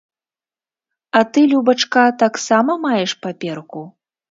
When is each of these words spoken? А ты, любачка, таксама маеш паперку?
А 1.19 1.21
ты, 1.35 1.39
любачка, 1.51 2.05
таксама 2.25 2.79
маеш 2.89 3.17
паперку? 3.27 3.87